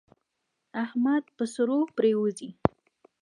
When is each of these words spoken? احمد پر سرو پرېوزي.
احمد 0.83 1.23
پر 1.35 1.45
سرو 1.53 1.79
پرېوزي. 1.97 2.49